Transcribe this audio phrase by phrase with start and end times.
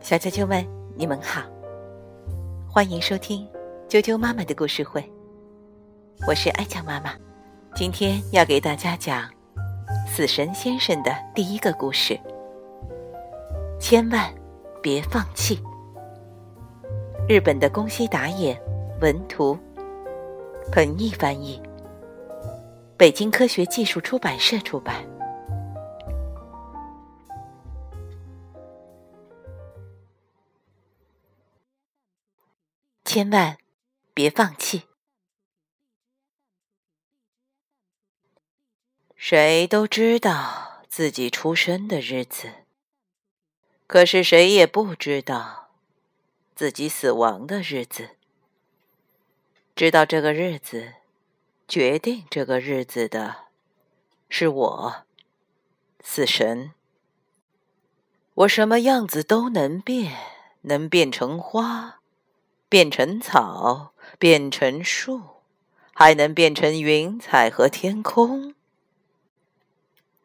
[0.00, 0.66] 小啾啾们，
[0.96, 1.42] 你们好，
[2.68, 3.48] 欢迎收听
[3.88, 5.00] 啾啾妈妈的故事会。
[6.26, 7.14] 我是爱酱妈妈，
[7.76, 9.30] 今天要给大家讲
[10.08, 12.18] 死神先生的第一个故事。
[13.78, 14.28] 千万
[14.82, 15.62] 别放弃。
[17.28, 18.60] 日本的宫西达也
[19.00, 19.56] 文图，
[20.72, 21.62] 彭毅翻译，
[22.96, 24.96] 北京科学技术出版社出版。
[33.14, 33.58] 千万
[34.14, 34.84] 别放弃。
[39.14, 42.64] 谁都知道自己出生的日子，
[43.86, 45.68] 可是谁也不知道
[46.54, 48.16] 自己死亡的日子。
[49.76, 50.94] 知道这个日子，
[51.68, 53.48] 决定这个日子的，
[54.30, 55.04] 是我，
[56.00, 56.72] 死神。
[58.32, 60.16] 我什么样子都能变，
[60.62, 61.98] 能变成花。
[62.72, 65.20] 变成草，变成树，
[65.92, 68.54] 还能变成云彩和天空。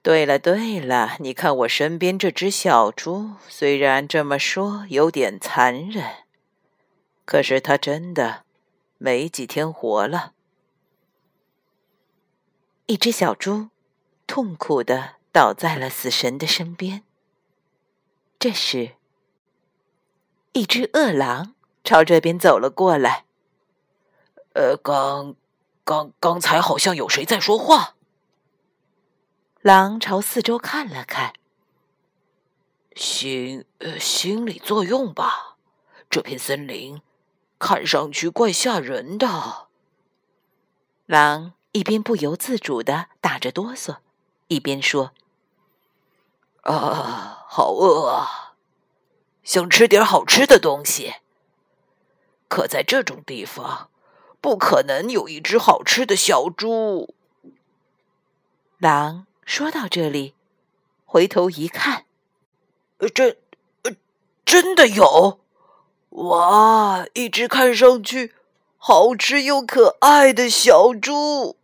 [0.00, 6.24] 对了对了，你看我身边这只小猪，虽然这么说有点残忍，
[7.26, 8.44] 可是它真的
[8.96, 10.32] 没几天活了。
[12.86, 13.68] 一只小猪
[14.26, 17.02] 痛苦的倒在了死神的身边。
[18.38, 18.92] 这时，
[20.54, 21.54] 一只饿狼。
[21.82, 23.24] 朝这边走了过来。
[24.54, 25.36] 呃，刚，
[25.84, 27.94] 刚，刚才好像有谁在说话。
[29.60, 31.34] 狼朝四周看了看。
[32.96, 35.56] 心，呃，心理作用吧。
[36.10, 37.00] 这片森林
[37.58, 39.68] 看上去怪吓人的。
[41.06, 43.98] 狼一边不由自主的打着哆嗦，
[44.48, 45.12] 一边说
[46.62, 48.54] ：“啊，好饿啊，
[49.44, 51.14] 想吃点好吃的东西。”
[52.50, 53.90] 可在这种地方，
[54.40, 57.14] 不可能有一只好吃的小猪。
[58.78, 60.34] 狼说到这里，
[61.04, 62.06] 回头一看，
[62.98, 63.36] 呃，真，
[63.84, 63.92] 呃，
[64.44, 65.38] 真的有！
[66.08, 68.34] 哇，一只看上去
[68.76, 71.56] 好吃又可爱的小猪。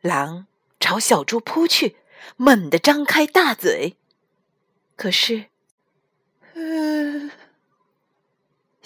[0.00, 0.46] 狼
[0.78, 1.96] 朝小猪扑去，
[2.36, 3.96] 猛地张开大嘴，
[4.94, 5.46] 可是，
[6.54, 7.32] 嗯。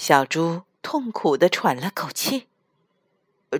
[0.03, 2.49] 小猪痛苦的喘了口气，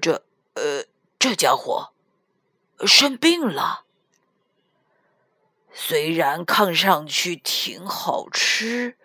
[0.01, 0.87] 这，呃，
[1.17, 1.93] 这家伙
[2.85, 3.85] 生病了。
[5.73, 8.99] 虽然看上去挺好吃，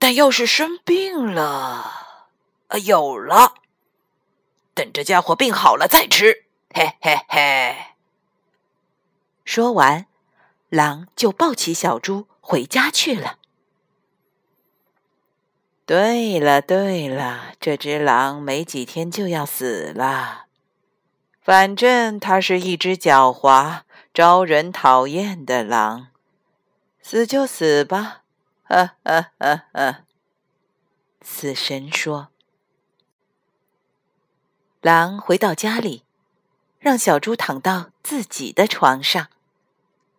[0.00, 2.32] 但要是生病了，
[2.66, 3.54] 啊，有了，
[4.74, 7.76] 等这家伙病好了再吃，嘿嘿嘿。
[9.44, 10.06] 说完，
[10.70, 13.38] 狼就抱起小猪回家去了。
[15.86, 20.46] 对了对了，这只狼没几天就要死了。
[21.42, 23.82] 反正它是一只狡猾、
[24.14, 26.06] 招人讨厌的狼，
[27.02, 28.22] 死就死吧，
[28.62, 30.04] 呵呵呵呵。
[31.20, 32.28] 死神说
[34.80, 36.04] ：“狼回到家里，
[36.78, 39.28] 让小猪躺到自己的床上，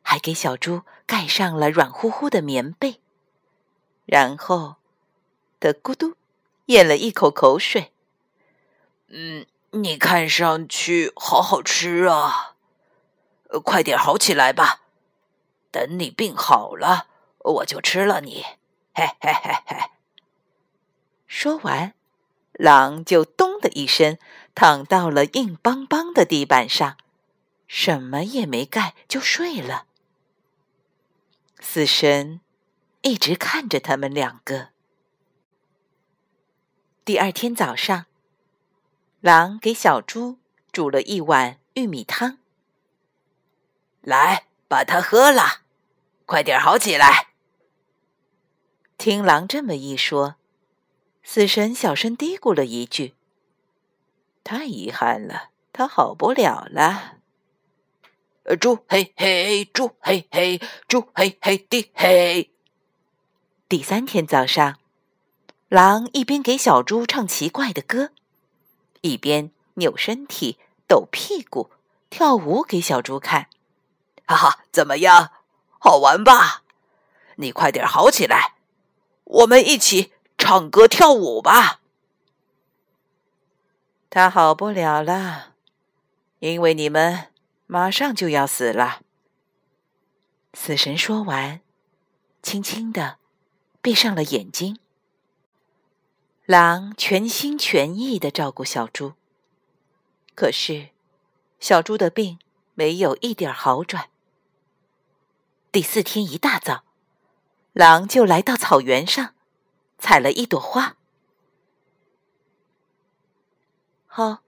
[0.03, 3.01] 还给小猪盖上了软乎乎的棉被，
[4.05, 4.75] 然后。”
[5.59, 6.15] 的咕嘟，
[6.65, 7.91] 咽了一口口水。
[9.07, 12.55] 嗯，你看上去好好吃啊，
[13.63, 14.81] 快点好起来吧。
[15.71, 17.07] 等你病好了，
[17.39, 18.43] 我就吃了你。
[18.93, 19.77] 嘿嘿嘿嘿。
[21.27, 21.93] 说完，
[22.53, 24.17] 狼就咚的一声
[24.53, 26.97] 躺到了硬邦邦的地板上，
[27.67, 29.85] 什么也没盖就睡了。
[31.59, 32.39] 死神
[33.01, 34.69] 一直看着他们两个。
[37.05, 38.07] 第二天早上，
[39.21, 40.39] 狼给小猪
[40.71, 42.39] 煮了一碗玉米汤。
[44.01, 45.61] 来，把它喝了，
[46.25, 47.27] 快点好起来。
[48.97, 50.37] 听狼这么一说，
[51.21, 53.13] 死神小声嘀咕了一句
[54.43, 57.19] ：“太遗憾了，他好不了了。”
[58.45, 62.51] 呃，猪嘿嘿，猪嘿嘿，猪嘿嘿的嘿。
[63.69, 64.79] 第三天早上。
[65.67, 68.11] 狼一边给小猪唱奇怪的歌，
[69.01, 71.71] 一边扭身体、抖屁股、
[72.09, 73.49] 跳舞给小猪看。
[74.27, 75.31] 哈哈，怎么样？
[75.79, 76.63] 好玩吧？
[77.37, 78.55] 你快点好起来，
[79.23, 81.81] 我们一起唱歌跳舞吧。
[84.09, 85.53] 他好不了了，
[86.39, 87.27] 因为你们
[87.65, 89.01] 马上就要死了。
[90.53, 91.59] 死神说完，
[92.41, 93.17] 轻轻的
[93.81, 94.79] 闭上了眼睛。
[96.45, 99.13] 狼全心全意的照顾小猪，
[100.35, 100.89] 可是
[101.59, 102.37] 小猪的病
[102.75, 104.11] 没有一点好转。
[105.71, 106.83] 第四天一大早，
[107.73, 109.33] 狼就来到草原上，
[109.97, 110.97] 采了一朵花。
[114.05, 114.43] 好，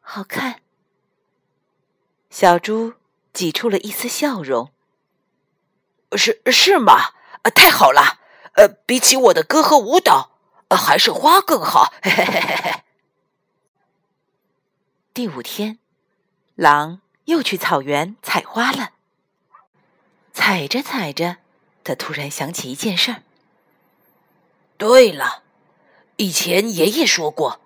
[0.00, 0.62] 好看。
[2.30, 2.92] 小猪
[3.32, 4.72] 挤出了一丝笑容。
[6.16, 7.14] 是是吗？
[7.56, 8.20] 太好了！
[8.52, 10.33] 呃，比起我的歌和舞蹈。
[10.76, 11.92] 还是花更好。
[12.02, 12.82] 嘿嘿嘿嘿嘿。
[15.12, 15.78] 第五天，
[16.56, 18.90] 狼又去草原采花了。
[20.32, 21.36] 采着采着，
[21.84, 23.22] 他突然想起一件事儿。
[24.76, 25.42] 对了，
[26.16, 27.60] 以前爷爷说过，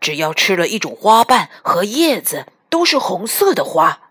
[0.00, 4.10] 只要吃了一种花瓣和叶子都是红色的花，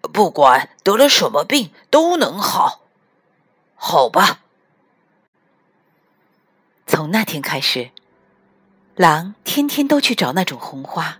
[0.00, 2.80] 不管得了什么病都能好。
[3.76, 4.40] 好吧。
[7.12, 7.90] 那天开始，
[8.96, 11.18] 狼天天都去找那种红花。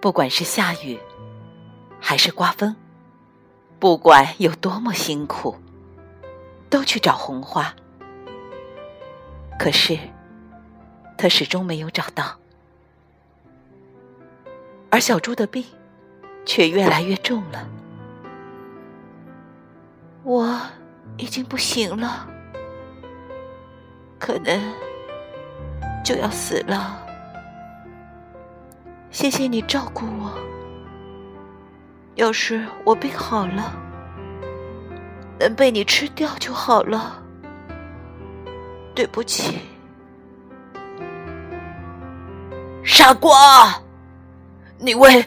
[0.00, 0.98] 不管是下雨，
[2.00, 2.74] 还是刮风，
[3.78, 5.54] 不管有多么辛苦，
[6.70, 7.74] 都去找红花。
[9.58, 9.98] 可是，
[11.18, 12.38] 他始终没有找到，
[14.88, 15.62] 而小猪的病
[16.46, 17.68] 却越来越重了。
[20.22, 20.58] 我
[21.18, 22.30] 已经不行了。
[24.24, 24.58] 可能
[26.02, 26.98] 就要死了。
[29.10, 30.32] 谢谢你照顾我。
[32.14, 33.70] 要是我病好了，
[35.38, 37.22] 能被你吃掉就好了。
[38.94, 39.58] 对不起，
[42.82, 43.78] 傻瓜！
[44.78, 45.22] 你为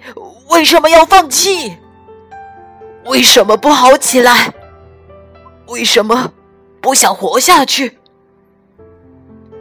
[0.49, 1.77] 为什么要放弃？
[3.05, 4.51] 为什么不好起来？
[5.67, 6.33] 为什么
[6.81, 7.99] 不想活下去？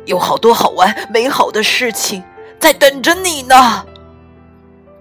[0.06, 2.24] 有好多好玩、美好的事情
[2.58, 3.84] 在等着你呢。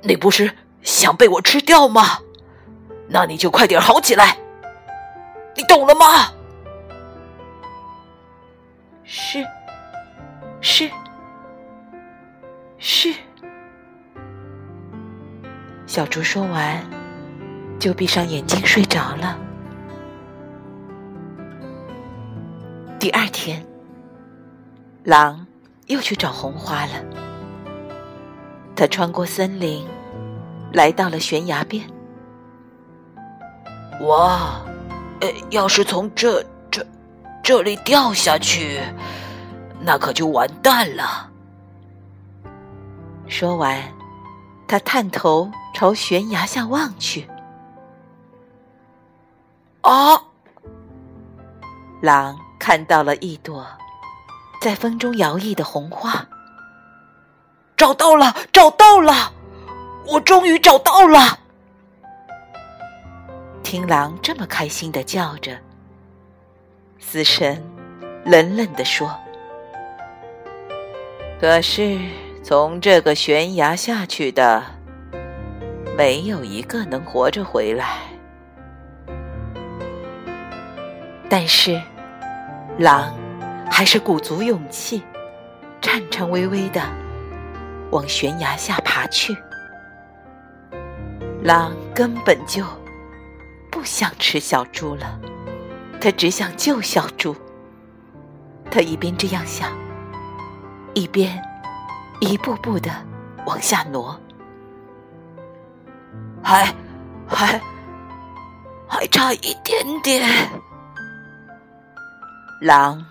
[0.01, 2.19] 你不是想被我吃掉吗？
[3.07, 4.37] 那你就快点好起来。
[5.55, 6.31] 你懂了吗？
[9.03, 9.45] 是，
[10.59, 10.89] 是，
[12.79, 13.13] 是。
[15.85, 16.83] 小猪说完，
[17.79, 19.37] 就闭上眼睛睡着了。
[22.99, 23.63] 第二天。
[25.05, 25.45] 狼
[25.85, 26.93] 又去找红花了。
[28.75, 29.87] 他穿过森林，
[30.73, 31.87] 来到了悬崖边。
[34.01, 34.59] 哇，
[35.21, 36.83] 呃，要是从这这
[37.43, 38.81] 这里掉下去，
[39.79, 41.29] 那可就完蛋了。
[43.27, 43.79] 说完，
[44.67, 47.29] 他探头朝悬崖下望去。
[49.81, 50.19] 啊！
[52.01, 53.63] 狼看到了一朵。
[54.65, 56.27] 在风中摇曳的红花，
[57.77, 59.31] 找到了，找到了，
[60.07, 61.37] 我终于找到了！
[63.61, 65.55] 听狼这么开心的叫着，
[66.97, 67.63] 死神
[68.23, 69.15] 冷冷的说
[71.39, 71.99] ：“可是
[72.43, 74.63] 从这个悬崖下去的，
[75.95, 77.99] 没有一个能活着回来。”
[81.29, 81.79] 但是，
[82.79, 83.15] 狼。
[83.69, 85.03] 还是鼓足勇气，
[85.81, 86.81] 颤颤巍巍的
[87.91, 89.35] 往悬崖下爬去。
[91.43, 92.63] 狼根本就
[93.69, 95.19] 不想吃小猪了，
[95.99, 97.35] 他只想救小猪。
[98.71, 99.71] 他一边这样想，
[100.93, 101.41] 一边
[102.19, 102.89] 一步步的
[103.45, 104.19] 往下挪。
[106.41, 106.73] 还
[107.27, 107.61] 还
[108.87, 110.27] 还差一点点，
[112.61, 113.05] 狼。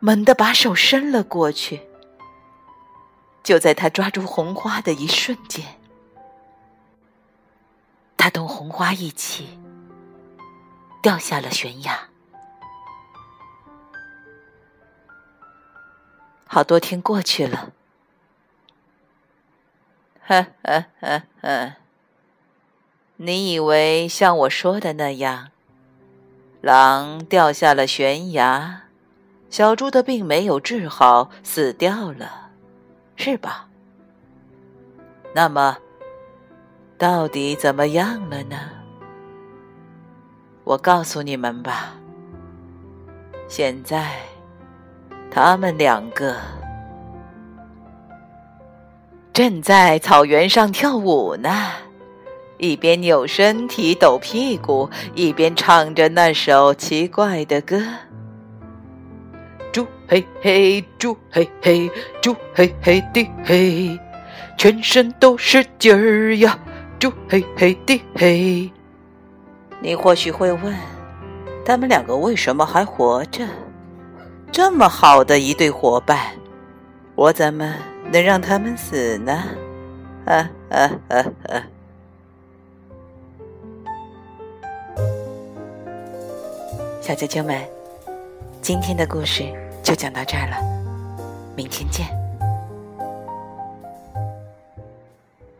[0.00, 1.82] 猛地把手伸了过去，
[3.42, 5.78] 就在他抓住红花的一瞬间，
[8.16, 9.58] 他同红花一起
[11.02, 12.08] 掉下了悬崖。
[16.46, 17.72] 好多天过去了，
[20.24, 21.74] 呵呵呵呵，
[23.16, 25.50] 你以为像我说的那样，
[26.62, 28.87] 狼掉下了悬崖？
[29.50, 32.50] 小猪的病没有治好，死掉了，
[33.16, 33.68] 是吧？
[35.34, 35.78] 那么，
[36.96, 38.56] 到底怎么样了呢？
[40.64, 41.94] 我告诉你们吧。
[43.48, 44.16] 现在，
[45.30, 46.36] 他们两个
[49.32, 51.70] 正在草原上跳舞呢，
[52.58, 57.80] 一边扭身体、抖屁股，一边唱着那首奇怪的歌
[60.08, 61.90] ：“嘿嘿，猪嘿嘿，
[62.22, 64.00] 猪嘿嘿的嘿，
[64.56, 66.58] 全身都是劲儿呀，
[66.98, 68.72] 猪嘿嘿的嘿。”
[69.80, 70.74] 你或许会问，
[71.64, 73.46] 他们两个为什么还活着？
[74.50, 76.18] 这么好的一对伙伴，
[77.14, 77.76] 我怎么
[78.10, 79.44] 能让他们死呢？
[80.24, 81.62] 啊啊啊啊！
[87.02, 87.62] 小啾啾们，
[88.60, 89.44] 今天的故事
[89.82, 90.56] 就讲到这儿了，
[91.56, 92.17] 明天见。